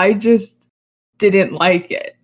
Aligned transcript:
I 0.00 0.14
just 0.14 0.66
didn't 1.18 1.52
like 1.52 1.90
it. 1.90 2.16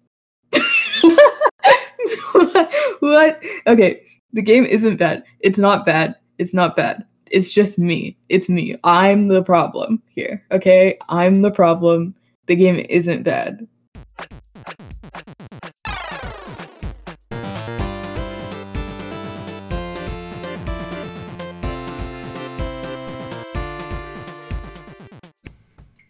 what? 3.01 3.43
Okay, 3.67 4.01
the 4.33 4.41
game 4.41 4.65
isn't 4.65 4.97
bad. 4.97 5.25
It's 5.41 5.59
not 5.59 5.85
bad. 5.85 6.17
It's 6.39 6.55
not 6.55 6.75
bad. 6.75 7.05
It's 7.31 7.51
just 7.51 7.79
me. 7.79 8.17
It's 8.31 8.49
me. 8.49 8.77
I'm 8.83 9.29
the 9.29 9.43
problem 9.43 10.03
here. 10.07 10.43
Okay? 10.53 10.97
I'm 11.11 11.43
the 11.43 11.51
problem. 11.51 12.15
The 12.47 12.57
game 12.57 12.83
isn't 12.89 13.25
bad. 13.25 13.69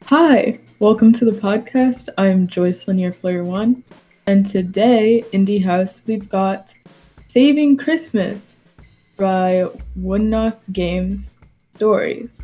Hi, 0.05 0.61
welcome 0.79 1.11
to 1.11 1.24
the 1.24 1.32
podcast. 1.32 2.11
I'm 2.18 2.46
Joyce 2.46 2.86
Lanier 2.86 3.11
Player 3.11 3.44
One, 3.44 3.82
and 4.26 4.46
today 4.46 5.25
in 5.32 5.46
the 5.46 5.58
house 5.58 6.03
we've 6.07 6.29
got 6.29 6.75
Saving 7.29 7.79
Christmas 7.79 8.57
by 9.17 9.64
Wonuf 9.98 10.54
Games 10.72 11.32
Stories. 11.70 12.43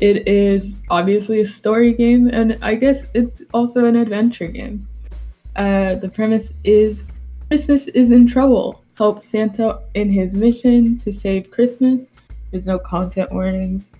It 0.00 0.26
is 0.26 0.74
obviously 0.90 1.40
a 1.40 1.46
story 1.46 1.92
game, 1.92 2.26
and 2.26 2.58
I 2.62 2.74
guess 2.74 3.04
it's 3.14 3.42
also 3.54 3.84
an 3.84 3.94
adventure 3.94 4.48
game. 4.48 4.88
Uh, 5.54 5.94
the 5.96 6.08
premise 6.08 6.52
is 6.64 7.04
Christmas 7.46 7.86
is 7.88 8.10
in 8.10 8.26
trouble. 8.26 8.82
Help 8.94 9.22
Santa 9.22 9.80
in 9.94 10.10
his 10.10 10.34
mission 10.34 10.98
to 11.00 11.12
save 11.12 11.52
Christmas. 11.52 12.06
There's 12.50 12.66
no 12.66 12.80
content 12.80 13.30
warnings 13.30 13.92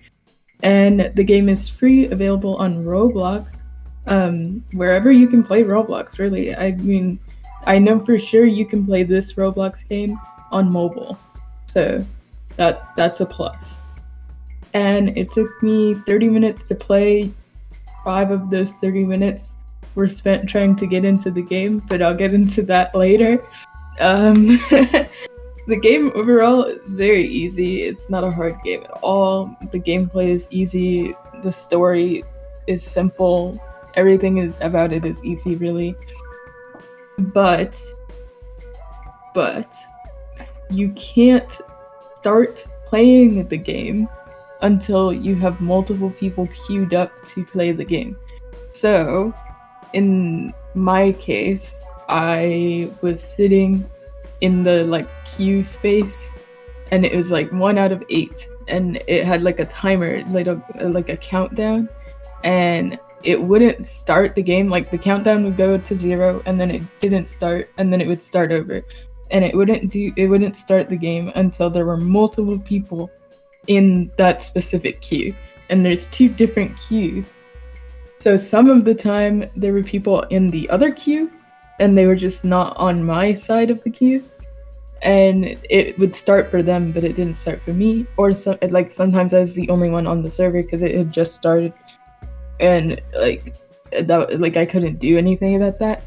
and 0.63 1.11
the 1.13 1.23
game 1.23 1.49
is 1.49 1.69
free, 1.69 2.07
available 2.07 2.55
on 2.55 2.83
Roblox, 2.83 3.61
um, 4.07 4.63
wherever 4.71 5.11
you 5.11 5.27
can 5.27 5.43
play 5.43 5.63
Roblox. 5.63 6.17
Really, 6.17 6.55
I 6.55 6.71
mean, 6.71 7.19
I 7.65 7.77
know 7.77 8.03
for 8.03 8.17
sure 8.17 8.45
you 8.45 8.65
can 8.65 8.85
play 8.85 9.03
this 9.03 9.33
Roblox 9.33 9.87
game 9.87 10.19
on 10.51 10.71
mobile, 10.71 11.19
so 11.65 12.03
that 12.55 12.95
that's 12.95 13.19
a 13.19 13.25
plus. 13.25 13.79
And 14.73 15.15
it 15.17 15.31
took 15.31 15.51
me 15.61 15.95
30 16.07 16.29
minutes 16.29 16.63
to 16.65 16.75
play. 16.75 17.31
Five 18.03 18.31
of 18.31 18.49
those 18.49 18.71
30 18.81 19.03
minutes 19.03 19.49
were 19.95 20.09
spent 20.09 20.49
trying 20.49 20.75
to 20.77 20.87
get 20.87 21.05
into 21.05 21.29
the 21.29 21.43
game, 21.43 21.83
but 21.87 22.01
I'll 22.01 22.15
get 22.15 22.33
into 22.33 22.63
that 22.63 22.95
later. 22.95 23.45
Um, 23.99 24.59
the 25.67 25.77
game 25.77 26.11
overall 26.15 26.63
is 26.63 26.93
very 26.93 27.25
easy. 27.25 27.83
It's 27.83 28.09
not 28.09 28.23
a 28.23 28.31
hard 28.31 28.57
game 28.63 28.83
at 28.83 28.91
all. 29.01 29.55
The 29.71 29.79
gameplay 29.79 30.29
is 30.29 30.47
easy. 30.49 31.15
The 31.41 31.51
story 31.51 32.23
is 32.67 32.83
simple. 32.83 33.59
Everything 33.95 34.39
is 34.39 34.53
about 34.59 34.91
it 34.91 35.05
is 35.05 35.23
easy, 35.23 35.55
really. 35.55 35.95
But, 37.17 37.79
but, 39.33 39.71
you 40.69 40.89
can't 40.93 41.51
start 42.17 42.65
playing 42.85 43.47
the 43.47 43.57
game 43.57 44.09
until 44.61 45.13
you 45.13 45.35
have 45.35 45.61
multiple 45.61 46.09
people 46.11 46.47
queued 46.65 46.93
up 46.93 47.11
to 47.27 47.45
play 47.45 47.71
the 47.71 47.85
game. 47.85 48.17
So, 48.71 49.33
in 49.93 50.53
my 50.73 51.11
case, 51.13 51.79
I 52.09 52.91
was 53.01 53.21
sitting 53.21 53.89
in 54.43 54.63
the 54.63 54.83
like 54.83 55.07
queue 55.25 55.63
space 55.63 56.29
and 56.91 57.05
it 57.05 57.15
was 57.15 57.31
like 57.31 57.51
one 57.51 57.77
out 57.77 57.91
of 57.91 58.03
eight 58.09 58.47
and 58.67 59.01
it 59.07 59.25
had 59.25 59.41
like 59.41 59.59
a 59.59 59.65
timer 59.65 60.23
like 60.29 60.47
a 60.47 60.61
like 60.81 61.09
a 61.09 61.17
countdown 61.17 61.89
and 62.43 62.99
it 63.23 63.41
wouldn't 63.41 63.85
start 63.85 64.35
the 64.35 64.43
game. 64.43 64.69
Like 64.69 64.91
the 64.91 64.97
countdown 64.97 65.43
would 65.45 65.57
go 65.57 65.77
to 65.77 65.97
zero 65.97 66.43
and 66.45 66.59
then 66.59 66.69
it 66.69 66.83
didn't 66.99 67.27
start 67.27 67.69
and 67.77 67.91
then 67.91 68.01
it 68.01 68.07
would 68.07 68.21
start 68.21 68.51
over. 68.51 68.83
And 69.31 69.43
it 69.43 69.55
wouldn't 69.55 69.91
do 69.91 70.11
it 70.15 70.27
wouldn't 70.27 70.55
start 70.55 70.89
the 70.89 70.97
game 70.97 71.31
until 71.35 71.69
there 71.69 71.85
were 71.85 71.97
multiple 71.97 72.59
people 72.59 73.09
in 73.67 74.11
that 74.17 74.41
specific 74.41 75.01
queue. 75.01 75.33
And 75.69 75.85
there's 75.85 76.07
two 76.09 76.29
different 76.29 76.77
queues. 76.77 77.33
So 78.19 78.37
some 78.37 78.69
of 78.69 78.85
the 78.85 78.95
time 78.95 79.49
there 79.55 79.73
were 79.73 79.83
people 79.83 80.21
in 80.23 80.51
the 80.51 80.69
other 80.69 80.91
queue 80.91 81.31
and 81.79 81.97
they 81.97 82.05
were 82.05 82.15
just 82.15 82.45
not 82.45 82.75
on 82.77 83.03
my 83.03 83.33
side 83.33 83.71
of 83.71 83.83
the 83.83 83.89
queue 83.89 84.23
and 85.03 85.57
it 85.69 85.99
would 85.99 86.15
start 86.15 86.49
for 86.49 86.63
them, 86.63 86.93
but 86.93 87.03
it 87.03 87.15
didn't 87.15 87.35
start 87.35 87.61
for 87.61 87.73
me. 87.73 88.07
Or 88.17 88.33
some 88.33 88.57
like 88.69 88.91
sometimes 88.91 89.33
I 89.33 89.41
was 89.41 89.53
the 89.53 89.69
only 89.69 89.89
one 89.89 90.07
on 90.07 90.23
the 90.23 90.29
server 90.29 90.63
because 90.63 90.81
it 90.81 90.95
had 90.95 91.11
just 91.11 91.35
started, 91.35 91.73
and 92.59 93.01
like 93.13 93.53
that 93.91 94.39
like 94.39 94.55
I 94.55 94.65
couldn't 94.65 94.99
do 94.99 95.17
anything 95.17 95.55
about 95.55 95.77
that. 95.79 96.03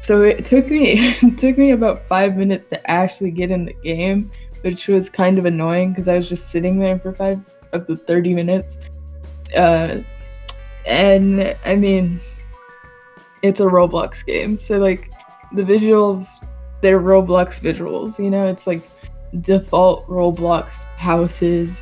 So 0.00 0.22
it 0.22 0.44
took 0.44 0.68
me 0.68 0.92
it 1.22 1.38
took 1.38 1.56
me 1.56 1.70
about 1.70 2.06
five 2.06 2.36
minutes 2.36 2.68
to 2.68 2.90
actually 2.90 3.30
get 3.30 3.50
in 3.50 3.64
the 3.64 3.72
game, 3.72 4.30
which 4.60 4.86
was 4.86 5.08
kind 5.08 5.38
of 5.38 5.46
annoying 5.46 5.92
because 5.92 6.06
I 6.06 6.16
was 6.16 6.28
just 6.28 6.50
sitting 6.50 6.78
there 6.78 6.98
for 6.98 7.14
five 7.14 7.40
of 7.72 7.86
the 7.86 7.96
thirty 7.96 8.34
minutes. 8.34 8.76
Uh, 9.56 10.00
and 10.84 11.56
I 11.64 11.74
mean, 11.74 12.20
it's 13.40 13.60
a 13.60 13.64
Roblox 13.64 14.26
game, 14.26 14.58
so 14.58 14.76
like 14.76 15.10
the 15.54 15.62
visuals 15.62 16.26
they're 16.80 17.00
Roblox 17.00 17.60
visuals, 17.60 18.18
you 18.18 18.30
know, 18.30 18.46
it's 18.46 18.66
like 18.66 18.82
default 19.40 20.06
Roblox 20.06 20.84
houses 20.96 21.80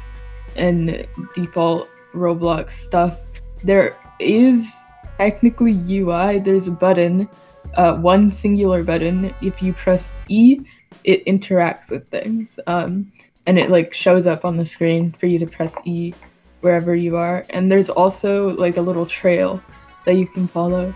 and 0.57 1.07
default 1.35 1.89
Roblox 2.15 2.71
stuff. 2.73 3.19
There 3.63 3.97
is 4.19 4.71
technically 5.19 5.73
UI, 5.73 6.39
there's 6.39 6.69
a 6.69 6.73
button, 6.73 7.29
uh, 7.75 7.97
one 7.97 8.31
singular 8.31 8.83
button. 8.83 9.35
If 9.43 9.63
you 9.63 9.73
press 9.73 10.11
E, 10.29 10.61
it 11.05 11.25
interacts 11.27 11.91
with 11.91 12.09
things. 12.11 12.59
Um, 12.67 13.13
and 13.47 13.59
it 13.59 13.71
like 13.71 13.93
shows 13.93 14.27
up 14.27 14.45
on 14.45 14.57
the 14.57 14.65
screen 14.65 15.13
for 15.13 15.27
you 15.27 15.39
to 15.39 15.47
press 15.47 15.75
E 15.85 16.15
wherever 16.61 16.95
you 16.95 17.17
are. 17.17 17.45
And 17.51 17.71
there's 17.71 17.91
also 17.91 18.51
like 18.51 18.77
a 18.77 18.81
little 18.81 19.07
trail 19.07 19.63
that 20.07 20.15
you 20.15 20.27
can 20.27 20.49
follow. 20.49 20.95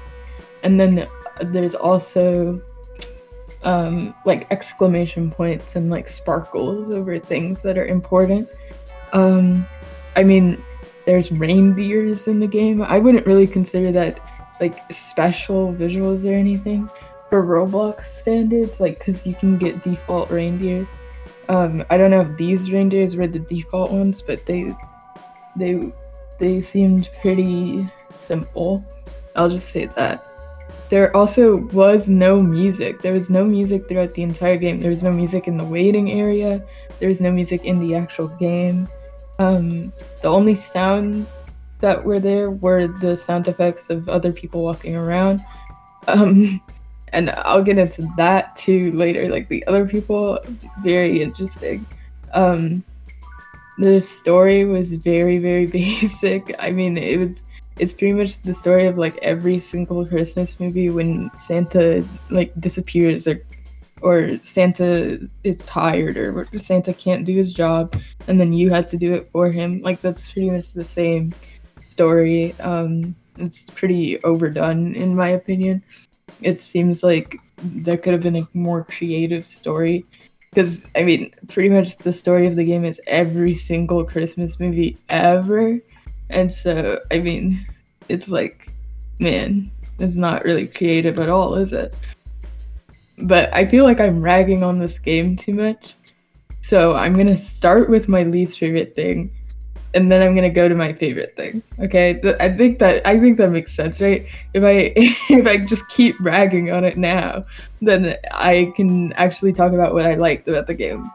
And 0.63 0.81
then 0.81 1.07
there's 1.43 1.75
also 1.75 2.61
um, 3.63 4.15
like 4.25 4.47
exclamation 4.51 5.31
points 5.31 5.77
and 5.77 5.91
like 5.91 6.09
sparkles 6.09 6.91
over 6.91 7.19
things 7.19 7.61
that 7.63 7.77
are 7.77 7.87
important. 7.87 8.49
Um, 9.13 9.67
I 10.17 10.25
mean, 10.25 10.63
there's 11.07 11.33
reindeers 11.33 12.29
in 12.29 12.41
the 12.41 12.47
game. 12.47 12.83
I 12.83 12.99
wouldn't 12.99 13.27
really 13.27 13.47
consider 13.47 13.91
that 13.93 14.21
like 14.61 14.91
special 14.93 15.73
visuals 15.73 16.29
or 16.29 16.35
anything 16.35 16.89
for 17.29 17.43
Roblox 17.43 18.05
standards, 18.05 18.81
like 18.81 18.99
because 18.99 19.27
you 19.27 19.35
can 19.35 19.59
get 19.59 19.83
default 19.83 20.31
reindeers. 20.31 20.89
Um, 21.49 21.85
I 21.91 21.97
don't 21.97 22.11
know 22.11 22.21
if 22.21 22.37
these 22.37 22.71
reindeers 22.71 23.17
were 23.17 23.27
the 23.27 23.39
default 23.39 23.91
ones, 23.91 24.23
but 24.23 24.45
they 24.47 24.75
they 25.57 25.93
they 26.39 26.61
seemed 26.61 27.09
pretty 27.21 27.89
simple. 28.21 28.85
I'll 29.35 29.49
just 29.49 29.69
say 29.69 29.87
that. 29.87 30.28
There 30.91 31.15
also 31.15 31.57
was 31.73 32.09
no 32.09 32.41
music. 32.41 33.03
There 33.03 33.13
was 33.13 33.29
no 33.29 33.45
music 33.45 33.89
throughout 33.89 34.15
the 34.15 34.23
entire 34.23 34.57
game. 34.57 34.81
There 34.81 34.91
was 34.91 35.03
no 35.03 35.13
music 35.13 35.47
in 35.47 35.59
the 35.59 35.65
waiting 35.65 36.13
area. 36.13 36.65
There 36.99 37.09
was 37.09 37.21
no 37.21 37.31
music 37.31 37.65
in 37.65 37.79
the 37.79 37.95
actual 37.95 38.29
game. 38.29 38.89
Um, 39.39 39.93
the 40.23 40.29
only 40.29 40.55
sound 40.55 41.27
that 41.81 42.03
were 42.03 42.21
there 42.21 42.51
were 42.51 42.89
the 42.89 43.17
sound 43.17 43.49
effects 43.49 43.91
of 43.91 44.09
other 44.09 44.33
people 44.33 44.63
walking 44.63 44.97
around. 44.97 45.45
Um, 46.07 46.61
and 47.13 47.31
I'll 47.31 47.63
get 47.63 47.79
into 47.79 48.09
that 48.17 48.57
too 48.57 48.91
later. 48.93 49.29
Like 49.29 49.49
the 49.49 49.67
other 49.67 49.87
people, 49.87 50.39
very 50.83 51.23
interesting. 51.23 51.87
Um, 52.33 52.83
the 53.79 54.01
story 54.01 54.65
was 54.65 54.97
very, 54.97 55.39
very 55.39 55.67
basic. 55.81 56.55
I 56.59 56.71
mean, 56.71 56.97
it 56.97 57.19
was 57.19 57.31
it's 57.79 57.95
pretty 57.95 58.15
much 58.15 58.41
the 58.43 58.55
story 58.55 58.87
of 58.87 58.99
like 58.99 59.17
every 59.19 59.61
single 59.61 60.05
Christmas 60.05 60.59
movie 60.61 60.91
when 60.91 61.31
Santa 61.37 62.07
like 62.31 62.53
disappears 62.61 63.27
or 63.27 63.41
or 64.01 64.39
Santa 64.41 65.19
is 65.43 65.59
tired 65.65 66.17
or 66.17 66.47
Santa 66.57 66.95
can't 66.95 67.25
do 67.25 67.35
his 67.35 67.53
job 67.53 68.01
and 68.29 68.41
then 68.41 68.53
you 68.53 68.71
have 68.71 68.89
to 68.91 68.97
do 68.97 69.13
it 69.13 69.29
for 69.33 69.51
him. 69.51 69.81
Like 69.83 70.01
that's 70.01 70.33
pretty 70.33 70.51
much 70.51 70.73
the 70.73 70.85
same 70.85 71.33
story. 71.89 72.55
Um 72.61 73.15
it's 73.37 73.71
pretty 73.71 74.23
overdone 74.25 74.95
in 74.95 75.15
my 75.15 75.31
opinion. 75.31 75.83
It 76.41 76.63
seems 76.63 77.03
like 77.03 77.37
there 77.63 77.97
could 77.97 78.13
have 78.13 78.23
been 78.23 78.37
a 78.37 78.49
more 78.55 78.85
creative 78.85 79.47
story 79.47 80.05
because 80.51 80.87
I 80.97 81.03
mean, 81.03 81.33
pretty 81.49 81.69
much 81.69 81.97
the 81.99 82.13
story 82.13 82.47
of 82.47 82.57
the 82.57 82.65
game 82.65 82.85
is 82.85 83.01
every 83.07 83.55
single 83.55 84.05
Christmas 84.05 84.59
movie 84.59 84.97
ever 85.09 85.81
and 86.31 86.53
so, 86.53 87.01
I 87.11 87.19
mean, 87.19 87.67
it's 88.09 88.29
like, 88.29 88.71
man, 89.19 89.71
it's 89.99 90.17
not 90.17 90.45
really 90.45 90.67
creative 90.67 91.19
at 91.19 91.29
all, 91.29 91.55
is 91.55 91.73
it? 91.73 91.95
But 93.19 93.53
I 93.53 93.67
feel 93.67 93.85
like 93.85 94.01
I'm 94.01 94.23
ragging 94.23 94.63
on 94.63 94.79
this 94.79 94.99
game 94.99 95.37
too 95.37 95.55
much. 95.55 95.95
So 96.61 96.95
I'm 96.95 97.15
going 97.15 97.27
to 97.27 97.37
start 97.39 97.89
with 97.89 98.09
my 98.09 98.23
least 98.23 98.59
favorite 98.59 98.95
thing. 98.95 99.31
and 99.95 100.13
then 100.13 100.23
I'm 100.23 100.35
gonna 100.35 100.51
go 100.51 100.69
to 100.69 100.75
my 100.75 100.93
favorite 100.93 101.35
thing. 101.37 101.63
Okay, 101.79 102.21
I 102.41 102.55
think 102.57 102.79
that 102.79 103.07
I 103.07 103.19
think 103.19 103.39
that 103.39 103.51
makes 103.51 103.75
sense, 103.75 104.01
right? 104.01 104.27
If 104.55 104.63
I 104.63 104.93
if 104.97 105.47
I 105.47 105.65
just 105.67 105.89
keep 105.89 106.19
bragging 106.19 106.71
on 106.71 106.85
it 106.85 106.99
now, 106.99 107.45
then 107.81 108.17
I 108.31 108.73
can 108.77 109.13
actually 109.15 109.53
talk 109.53 109.73
about 109.73 109.95
what 109.95 110.07
I 110.07 110.15
liked 110.15 110.49
about 110.49 110.67
the 110.67 110.75
game 110.75 111.11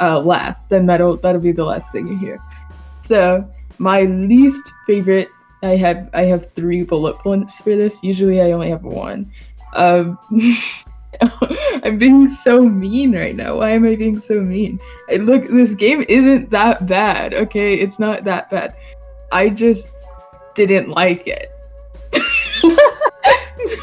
uh, 0.00 0.20
last, 0.20 0.72
and 0.72 0.88
that'll 0.88 1.18
that'll 1.18 1.40
be 1.40 1.52
the 1.52 1.64
last 1.64 1.92
thing 1.92 2.08
you 2.08 2.16
hear. 2.16 2.40
So 3.02 3.48
my 3.78 4.02
least 4.02 4.70
favorite, 4.86 5.28
I 5.62 5.76
have 5.76 6.10
I 6.14 6.24
have 6.24 6.52
three 6.54 6.82
bullet 6.82 7.18
points 7.18 7.60
for 7.60 7.76
this. 7.76 8.02
Usually 8.02 8.40
I 8.40 8.52
only 8.52 8.70
have 8.70 8.82
one. 8.82 9.32
Um, 9.74 10.18
I'm 11.82 11.98
being 11.98 12.28
so 12.28 12.62
mean 12.62 13.14
right 13.14 13.34
now. 13.34 13.58
Why 13.58 13.70
am 13.70 13.86
I 13.86 13.96
being 13.96 14.20
so 14.20 14.34
mean? 14.34 14.78
I, 15.10 15.16
look, 15.16 15.48
this 15.48 15.74
game 15.74 16.04
isn't 16.08 16.50
that 16.50 16.86
bad, 16.86 17.34
okay? 17.34 17.74
It's 17.74 17.98
not 17.98 18.24
that 18.24 18.50
bad. 18.50 18.76
I 19.32 19.48
just 19.48 19.88
didn't 20.54 20.88
like 20.88 21.26
it. 21.26 21.52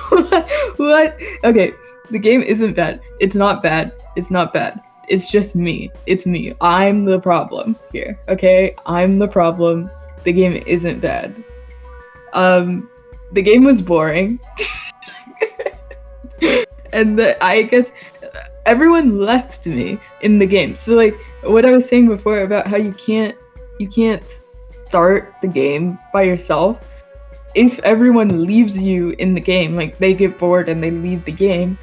what? 0.09 0.49
what? 0.77 1.19
Okay, 1.43 1.73
the 2.11 2.19
game 2.19 2.41
isn't 2.41 2.75
bad. 2.75 3.01
It's 3.19 3.35
not 3.35 3.63
bad. 3.63 3.93
It's 4.15 4.31
not 4.31 4.53
bad. 4.53 4.79
It's 5.07 5.29
just 5.29 5.55
me. 5.55 5.91
It's 6.05 6.25
me. 6.25 6.53
I'm 6.61 7.05
the 7.05 7.19
problem 7.19 7.77
here, 7.91 8.17
okay? 8.29 8.75
I'm 8.85 9.19
the 9.19 9.27
problem. 9.27 9.89
The 10.23 10.33
game 10.33 10.63
isn't 10.65 11.01
bad. 11.01 11.35
Um, 12.33 12.89
the 13.33 13.41
game 13.41 13.63
was 13.63 13.81
boring. 13.81 14.39
and 16.93 17.19
the, 17.19 17.43
I 17.43 17.63
guess 17.63 17.91
everyone 18.65 19.19
left 19.19 19.65
me 19.65 19.99
in 20.21 20.39
the 20.39 20.45
game. 20.45 20.75
So 20.75 20.93
like 20.93 21.15
what 21.43 21.65
I 21.65 21.71
was 21.71 21.87
saying 21.87 22.07
before 22.07 22.41
about 22.41 22.67
how 22.67 22.77
you 22.77 22.93
can't 22.93 23.35
you 23.79 23.87
can't 23.87 24.41
start 24.85 25.33
the 25.41 25.47
game 25.47 25.97
by 26.13 26.23
yourself. 26.23 26.77
If 27.55 27.79
everyone 27.79 28.45
leaves 28.45 28.81
you 28.81 29.11
in 29.19 29.33
the 29.33 29.41
game, 29.41 29.75
like 29.75 29.97
they 29.97 30.13
get 30.13 30.39
bored 30.39 30.69
and 30.69 30.81
they 30.81 30.91
leave 30.91 31.25
the 31.25 31.31
game, 31.31 31.77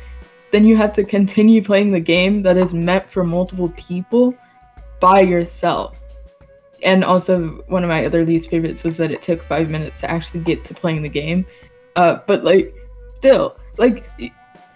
then 0.52 0.66
you 0.66 0.76
have 0.76 0.92
to 0.94 1.04
continue 1.04 1.62
playing 1.62 1.92
the 1.92 2.00
game 2.00 2.42
that 2.42 2.56
is 2.56 2.74
meant 2.74 3.08
for 3.08 3.24
multiple 3.24 3.72
people 3.76 4.34
by 5.00 5.20
yourself. 5.20 5.96
And 6.82 7.04
also, 7.04 7.62
one 7.68 7.84
of 7.84 7.88
my 7.88 8.06
other 8.06 8.24
least 8.24 8.50
favorites 8.50 8.84
was 8.84 8.96
that 8.96 9.10
it 9.10 9.22
took 9.22 9.42
five 9.42 9.68
minutes 9.68 10.00
to 10.00 10.10
actually 10.10 10.40
get 10.40 10.64
to 10.64 10.74
playing 10.74 11.02
the 11.02 11.08
game. 11.08 11.46
Uh, 11.94 12.20
but 12.26 12.42
like, 12.42 12.74
still, 13.14 13.56
like 13.76 14.04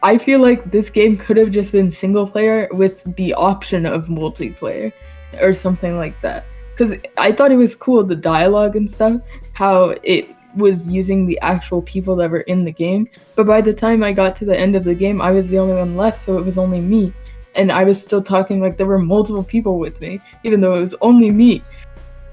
I 0.03 0.19
feel 0.19 0.41
like 0.41 0.71
this 0.71 0.91
game 0.91 1.17
could 1.17 1.39
have 1.39 1.51
just 1.51 1.73
been 1.73 1.91
single 1.91 2.29
player 2.29 2.69
with 2.73 3.03
the 3.17 3.33
option 3.33 3.87
of 3.87 4.07
multiplayer 4.07 4.93
or 5.41 5.55
something 5.55 5.97
like 5.97 6.21
that. 6.21 6.45
Because 6.77 6.99
I 7.17 7.33
thought 7.33 7.53
it 7.53 7.57
was 7.57 7.75
cool, 7.75 8.05
the 8.05 8.17
dialogue 8.17 8.77
and 8.77 8.91
stuff, 8.91 9.23
how 9.55 9.95
it 10.03 10.34
was 10.57 10.89
using 10.89 11.27
the 11.27 11.39
actual 11.41 11.83
people 11.83 12.17
that 12.17 12.31
were 12.31 12.43
in 12.43 12.65
the 12.65 12.73
game. 12.73 13.09
But 13.35 13.47
by 13.47 13.61
the 13.61 13.75
time 13.75 14.03
I 14.03 14.13
got 14.13 14.37
to 14.37 14.45
the 14.45 14.59
end 14.59 14.77
of 14.77 14.85
the 14.85 14.95
game, 14.95 15.21
I 15.21 15.31
was 15.31 15.49
the 15.49 15.59
only 15.59 15.75
one 15.75 15.97
left, 15.97 16.19
so 16.19 16.39
it 16.39 16.45
was 16.45 16.59
only 16.59 16.81
me. 16.81 17.13
And 17.55 17.71
I 17.71 17.85
was 17.85 18.03
still 18.03 18.23
talking 18.23 18.61
like 18.61 18.77
there 18.77 18.87
were 18.87 18.99
multiple 18.99 19.45
people 19.45 19.79
with 19.79 20.01
me, 20.01 20.21
even 20.43 20.61
though 20.61 20.75
it 20.75 20.81
was 20.81 20.95
only 21.01 21.31
me. 21.31 21.63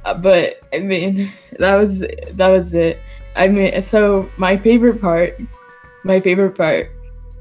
Uh, 0.06 0.16
but 0.16 0.62
I 0.74 0.80
mean, 0.80 1.32
that 1.60 1.76
was 1.76 2.00
that 2.00 2.48
was 2.48 2.74
it. 2.74 3.00
I 3.36 3.48
mean, 3.48 3.82
so 3.82 4.30
my 4.38 4.58
favorite 4.58 5.00
part, 5.00 5.40
my 6.04 6.20
favorite 6.20 6.58
part 6.58 6.92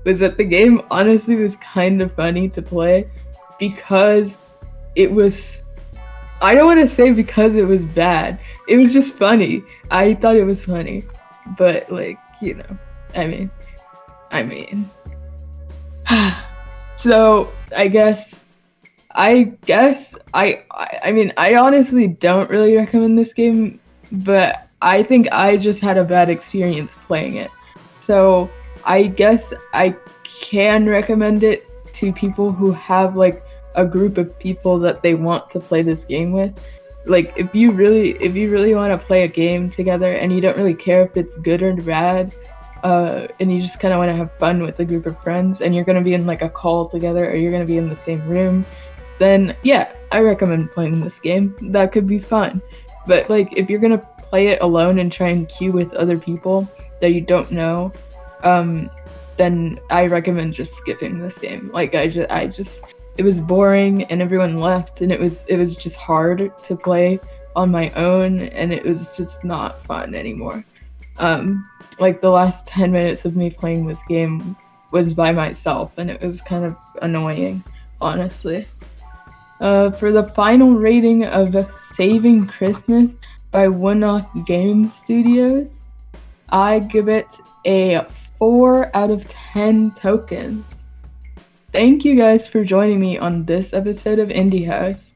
was 0.04 0.18
that 0.20 0.36
the 0.36 0.44
game 0.44 0.82
honestly 0.90 1.36
was 1.36 1.56
kind 1.56 2.00
of 2.00 2.12
funny 2.14 2.48
to 2.50 2.62
play 2.62 3.08
because 3.58 4.30
it 4.94 5.10
was 5.10 5.62
I 6.40 6.54
don't 6.54 6.66
want 6.66 6.80
to 6.80 6.88
say 6.88 7.12
because 7.12 7.54
it 7.54 7.64
was 7.64 7.84
bad. 7.84 8.40
It 8.68 8.76
was 8.76 8.92
just 8.92 9.14
funny. 9.14 9.62
I 9.90 10.14
thought 10.14 10.36
it 10.36 10.44
was 10.44 10.64
funny. 10.64 11.04
But 11.58 11.90
like, 11.92 12.18
you 12.40 12.54
know, 12.54 12.78
I 13.14 13.26
mean 13.26 13.50
I 14.30 14.42
mean 14.42 14.90
so 16.96 17.50
I 17.76 17.88
guess 17.88 18.40
I 19.12 19.54
guess 19.66 20.14
I 20.34 20.62
I 21.02 21.12
mean 21.12 21.32
I 21.36 21.56
honestly 21.56 22.08
don't 22.08 22.50
really 22.50 22.76
recommend 22.76 23.18
this 23.18 23.32
game, 23.32 23.80
but 24.12 24.68
I 24.82 25.02
think 25.02 25.28
I 25.32 25.56
just 25.56 25.80
had 25.80 25.98
a 25.98 26.04
bad 26.04 26.30
experience 26.30 26.96
playing 26.96 27.34
it. 27.34 27.50
So 28.00 28.48
I 28.84 29.04
guess 29.04 29.52
I 29.74 29.96
can 30.24 30.88
recommend 30.88 31.42
it 31.42 31.66
to 31.94 32.12
people 32.12 32.50
who 32.52 32.72
have 32.72 33.16
like 33.16 33.44
a 33.74 33.86
group 33.86 34.18
of 34.18 34.36
people 34.38 34.78
that 34.80 35.02
they 35.02 35.14
want 35.14 35.50
to 35.50 35.60
play 35.60 35.82
this 35.82 36.04
game 36.04 36.32
with. 36.32 36.58
Like 37.06 37.32
if 37.36 37.54
you 37.54 37.70
really 37.70 38.10
if 38.20 38.34
you 38.34 38.50
really 38.50 38.74
want 38.74 38.98
to 38.98 39.06
play 39.06 39.24
a 39.24 39.28
game 39.28 39.70
together 39.70 40.12
and 40.12 40.32
you 40.32 40.40
don't 40.40 40.56
really 40.56 40.74
care 40.74 41.02
if 41.02 41.16
it's 41.16 41.36
good 41.36 41.62
or 41.62 41.74
bad, 41.74 42.32
uh, 42.82 43.26
and 43.40 43.52
you 43.52 43.60
just 43.60 43.80
kind 43.80 43.92
of 43.92 43.98
want 43.98 44.08
to 44.08 44.16
have 44.16 44.32
fun 44.32 44.62
with 44.62 44.78
a 44.80 44.84
group 44.84 45.06
of 45.06 45.20
friends 45.22 45.60
and 45.60 45.74
you're 45.74 45.84
going 45.84 45.98
to 45.98 46.04
be 46.04 46.14
in 46.14 46.26
like 46.26 46.42
a 46.42 46.48
call 46.48 46.88
together 46.88 47.30
or 47.30 47.36
you're 47.36 47.50
going 47.50 47.62
to 47.62 47.66
be 47.66 47.76
in 47.76 47.88
the 47.88 47.96
same 47.96 48.26
room, 48.28 48.64
then 49.18 49.56
yeah, 49.62 49.92
I 50.12 50.20
recommend 50.20 50.72
playing 50.72 51.00
this 51.00 51.20
game. 51.20 51.54
That 51.72 51.92
could 51.92 52.06
be 52.06 52.18
fun. 52.18 52.62
But 53.06 53.28
like 53.28 53.56
if 53.56 53.68
you're 53.68 53.80
going 53.80 53.98
to 53.98 54.06
play 54.22 54.48
it 54.48 54.62
alone 54.62 54.98
and 54.98 55.12
try 55.12 55.28
and 55.28 55.48
queue 55.48 55.72
with 55.72 55.92
other 55.94 56.18
people 56.18 56.68
that 57.00 57.12
you 57.12 57.20
don't 57.20 57.50
know, 57.50 57.92
um, 58.42 58.90
then 59.36 59.80
I 59.90 60.06
recommend 60.06 60.54
just 60.54 60.74
skipping 60.74 61.18
this 61.18 61.38
game. 61.38 61.70
Like 61.72 61.94
I 61.94 62.08
just, 62.08 62.30
I 62.30 62.46
just, 62.46 62.84
it 63.18 63.22
was 63.22 63.40
boring 63.40 64.04
and 64.04 64.22
everyone 64.22 64.60
left, 64.60 65.00
and 65.00 65.12
it 65.12 65.20
was, 65.20 65.44
it 65.46 65.56
was 65.56 65.76
just 65.76 65.96
hard 65.96 66.52
to 66.64 66.76
play 66.76 67.20
on 67.56 67.70
my 67.70 67.90
own, 67.92 68.40
and 68.40 68.72
it 68.72 68.84
was 68.84 69.16
just 69.16 69.44
not 69.44 69.84
fun 69.84 70.14
anymore. 70.14 70.64
Um, 71.18 71.68
like 71.98 72.20
the 72.20 72.30
last 72.30 72.66
ten 72.66 72.92
minutes 72.92 73.24
of 73.24 73.36
me 73.36 73.50
playing 73.50 73.86
this 73.86 74.02
game 74.08 74.56
was 74.92 75.14
by 75.14 75.32
myself, 75.32 75.92
and 75.98 76.10
it 76.10 76.20
was 76.20 76.40
kind 76.40 76.64
of 76.64 76.76
annoying, 77.02 77.62
honestly. 78.00 78.66
Uh, 79.60 79.90
for 79.90 80.10
the 80.10 80.26
final 80.28 80.72
rating 80.72 81.24
of 81.24 81.54
Saving 81.92 82.46
Christmas 82.46 83.16
by 83.50 83.66
Wonuf 83.66 84.46
Game 84.46 84.88
Studios, 84.88 85.84
I 86.48 86.78
give 86.78 87.08
it 87.08 87.28
a 87.66 88.06
4 88.38 88.96
out 88.96 89.10
of 89.10 89.28
10 89.28 89.92
tokens. 89.92 90.79
Thank 91.72 92.04
you 92.04 92.16
guys 92.16 92.48
for 92.48 92.64
joining 92.64 92.98
me 92.98 93.16
on 93.16 93.44
this 93.44 93.72
episode 93.72 94.18
of 94.18 94.28
Indie 94.28 94.66
House. 94.66 95.12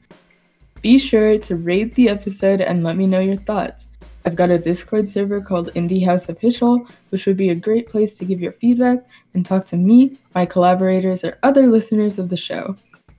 Be 0.82 0.98
sure 0.98 1.36
to 1.36 1.56
rate 1.56 1.96
the 1.96 2.08
episode 2.08 2.60
and 2.60 2.84
let 2.84 2.96
me 2.96 3.08
know 3.08 3.18
your 3.18 3.38
thoughts. 3.38 3.88
I've 4.24 4.36
got 4.36 4.50
a 4.50 4.58
Discord 4.58 5.08
server 5.08 5.40
called 5.40 5.74
Indie 5.74 6.04
House 6.04 6.28
Official, 6.28 6.86
which 7.08 7.26
would 7.26 7.36
be 7.36 7.50
a 7.50 7.56
great 7.56 7.88
place 7.88 8.16
to 8.18 8.24
give 8.24 8.40
your 8.40 8.52
feedback 8.52 9.00
and 9.34 9.44
talk 9.44 9.66
to 9.66 9.76
me, 9.76 10.16
my 10.36 10.46
collaborators, 10.46 11.24
or 11.24 11.38
other 11.42 11.66
listeners 11.66 12.20
of 12.20 12.28
the 12.28 12.36
show. 12.36 12.76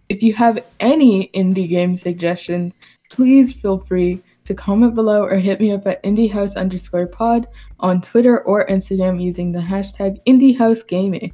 If 0.08 0.24
you 0.24 0.34
have 0.36 0.64
any 0.80 1.28
indie 1.34 1.68
game 1.68 1.98
suggestions, 1.98 2.72
please 3.12 3.52
feel 3.52 3.80
free 3.80 4.24
to 4.46 4.54
comment 4.54 4.96
below 4.96 5.24
or 5.24 5.36
hit 5.36 5.60
me 5.60 5.74
up 5.74 5.86
at 5.86 6.02
indiehouse 6.04 6.56
underscore 6.56 7.08
pod 7.08 7.48
on 7.82 8.02
Twitter 8.02 8.42
or 8.44 8.66
Instagram 8.68 9.22
using 9.22 9.52
the 9.52 9.60
hashtag 9.60 10.24
IndieHouseGaming. 10.26 11.34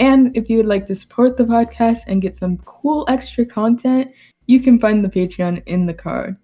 And 0.00 0.34
if 0.34 0.48
you 0.48 0.56
would 0.56 0.66
like 0.66 0.86
to 0.86 0.94
support 0.94 1.36
the 1.36 1.44
podcast 1.44 2.00
and 2.06 2.22
get 2.22 2.36
some 2.36 2.56
cool 2.64 3.04
extra 3.08 3.44
content, 3.44 4.10
you 4.46 4.58
can 4.58 4.78
find 4.78 5.04
the 5.04 5.10
Patreon 5.10 5.62
in 5.66 5.86
the 5.86 5.94
card. 5.94 6.36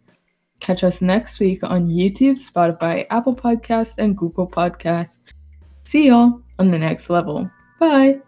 Catch 0.60 0.84
us 0.84 1.00
next 1.00 1.40
week 1.40 1.60
on 1.62 1.88
YouTube, 1.88 2.38
Spotify, 2.38 3.06
Apple 3.10 3.34
Podcasts, 3.34 3.94
and 3.98 4.16
Google 4.16 4.46
Podcasts. 4.46 5.18
See 5.84 6.08
y'all 6.08 6.42
on 6.58 6.70
the 6.70 6.78
next 6.78 7.08
level. 7.08 7.50
Bye. 7.80 8.20